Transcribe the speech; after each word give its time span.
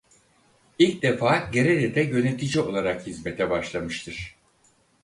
İlk 0.79 1.01
defa 1.03 1.49
Gerede'de 1.51 2.01
yönetici 2.01 2.63
olarak 2.63 3.07
hizmete 3.07 3.49
başlamıştır. 3.49 4.35